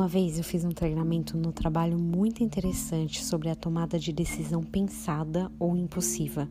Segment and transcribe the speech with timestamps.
[0.00, 4.62] Uma vez eu fiz um treinamento no trabalho muito interessante sobre a tomada de decisão
[4.62, 6.48] pensada ou impulsiva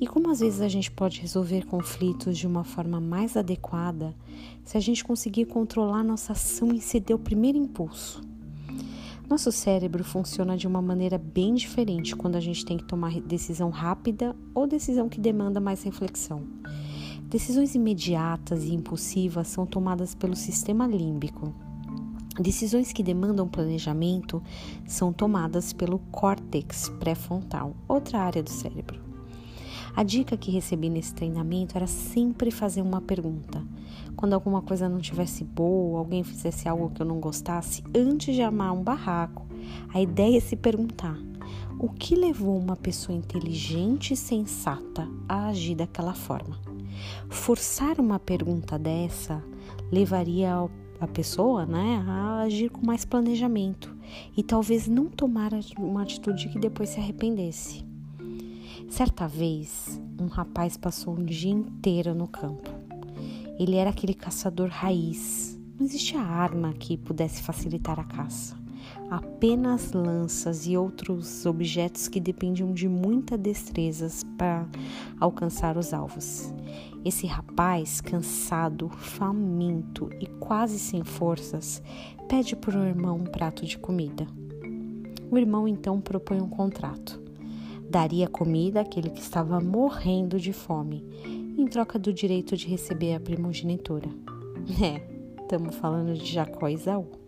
[0.00, 4.12] e como às vezes a gente pode resolver conflitos de uma forma mais adequada
[4.64, 8.20] se a gente conseguir controlar nossa ação e ceder o primeiro impulso.
[9.30, 13.70] Nosso cérebro funciona de uma maneira bem diferente quando a gente tem que tomar decisão
[13.70, 16.42] rápida ou decisão que demanda mais reflexão.
[17.30, 21.54] Decisões imediatas e impulsivas são tomadas pelo sistema límbico
[22.40, 24.42] Decisões que demandam planejamento
[24.86, 29.00] são tomadas pelo córtex pré-frontal, outra área do cérebro.
[29.94, 33.62] A dica que recebi nesse treinamento era sempre fazer uma pergunta.
[34.16, 38.40] Quando alguma coisa não tivesse boa, alguém fizesse algo que eu não gostasse, antes de
[38.40, 39.46] amar um barraco,
[39.92, 41.18] a ideia é se perguntar:
[41.78, 46.58] o que levou uma pessoa inteligente e sensata a agir daquela forma?
[47.28, 49.44] Forçar uma pergunta dessa
[49.90, 50.70] levaria ao
[51.04, 53.94] a pessoa né, a agir com mais planejamento
[54.36, 57.84] e talvez não tomar uma atitude que depois se arrependesse.
[58.88, 62.70] Certa vez, um rapaz passou um dia inteiro no campo.
[63.58, 65.58] Ele era aquele caçador raiz.
[65.78, 68.61] Não existia arma que pudesse facilitar a caça.
[69.10, 74.66] Apenas lanças e outros objetos que dependiam de muita destreza para
[75.20, 76.52] alcançar os alvos.
[77.04, 81.82] Esse rapaz, cansado, faminto e quase sem forças,
[82.28, 84.26] pede para o irmão um prato de comida.
[85.30, 87.20] O irmão então propõe um contrato.
[87.90, 91.04] Daria comida àquele que estava morrendo de fome,
[91.58, 94.08] em troca do direito de receber a primogenitura.
[94.80, 95.02] É,
[95.42, 97.21] estamos falando de Jacó e Isaú.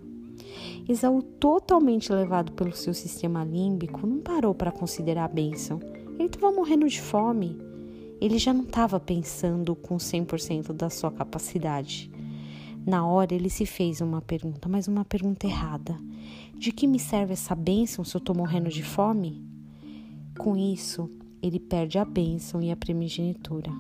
[0.89, 5.81] Isaú, totalmente levado pelo seu sistema límbico, não parou para considerar a bênção.
[6.19, 7.59] Ele estava morrendo de fome
[8.21, 12.11] ele já não estava pensando com 100% da sua capacidade.
[12.87, 15.99] Na hora ele se fez uma pergunta, mas uma pergunta errada.
[16.57, 19.45] De que me serve essa bênção se eu estou morrendo de fome?
[20.39, 21.11] Com isso,
[21.43, 23.73] ele perde a bênção e a primogenitura.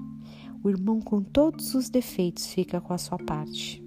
[0.62, 3.83] O irmão, com todos os defeitos, fica com a sua parte.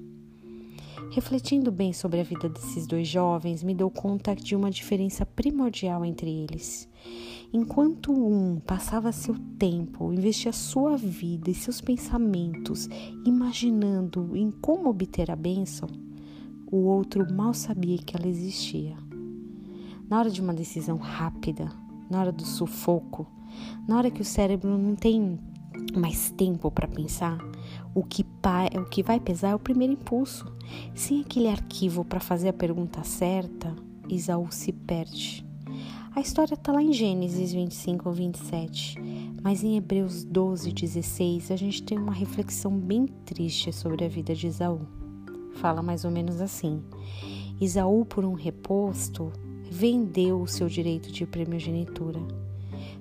[1.11, 6.03] Refletindo bem sobre a vida desses dois jovens, me dou conta de uma diferença primordial
[6.03, 6.89] entre eles.
[7.53, 12.89] Enquanto um passava seu tempo, investia sua vida e seus pensamentos
[13.25, 15.87] imaginando em como obter a bênção,
[16.69, 18.97] o outro mal sabia que ela existia.
[20.09, 21.71] Na hora de uma decisão rápida,
[22.09, 23.25] na hora do sufoco,
[23.87, 25.39] na hora que o cérebro não tem
[25.95, 27.37] mais tempo para pensar,
[27.97, 28.23] o que,
[28.79, 30.45] o que vai pesar é o primeiro impulso.
[30.93, 33.75] Sem aquele arquivo para fazer a pergunta certa,
[34.07, 35.43] Isaú se perde.
[36.15, 38.99] A história está lá em Gênesis 25 ou 27,
[39.41, 44.35] mas em Hebreus 12, 16 a gente tem uma reflexão bem triste sobre a vida
[44.35, 44.81] de Isaú.
[45.55, 46.83] Fala mais ou menos assim:
[47.59, 49.33] Isaú, por um reposto,
[49.71, 52.19] vendeu o seu direito de primogenitura.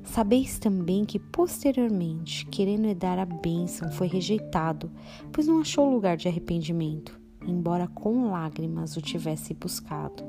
[0.04, 4.90] Sabeis também que posteriormente, querendo herdar a bênção, foi rejeitado,
[5.32, 10.22] pois não achou lugar de arrependimento, embora com lágrimas o tivesse buscado.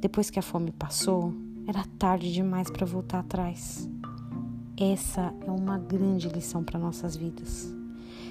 [0.00, 1.34] Depois que a fome passou,
[1.66, 3.88] era tarde demais para voltar atrás.
[4.78, 7.70] Essa é uma grande lição para nossas vidas.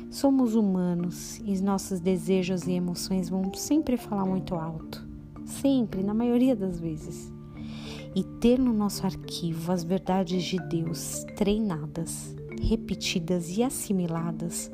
[0.09, 5.07] Somos humanos e nossos desejos e emoções vão sempre falar muito alto.
[5.45, 7.31] Sempre, na maioria das vezes.
[8.15, 14.71] E ter no nosso arquivo as verdades de Deus treinadas, repetidas e assimiladas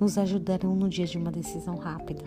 [0.00, 2.24] nos ajudarão no dia de uma decisão rápida.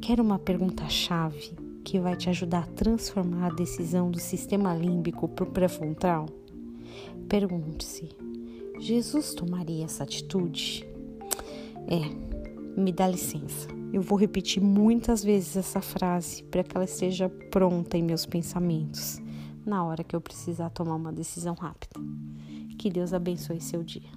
[0.00, 1.52] Quer uma pergunta-chave
[1.84, 6.26] que vai te ajudar a transformar a decisão do sistema límbico para o pré-frontal?
[7.28, 8.08] Pergunte-se:
[8.78, 10.86] Jesus tomaria essa atitude?
[11.86, 13.68] É, me dá licença.
[13.92, 19.23] Eu vou repetir muitas vezes essa frase para que ela esteja pronta em meus pensamentos
[19.64, 22.00] na hora que eu precisar tomar uma decisão rápida.
[22.78, 24.10] Que Deus abençoe seu dia.